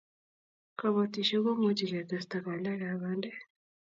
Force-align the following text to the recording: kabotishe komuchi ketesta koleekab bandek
kabotishe 0.79 1.35
komuchi 1.43 1.85
ketesta 1.91 2.35
koleekab 2.45 2.95
bandek 3.03 3.37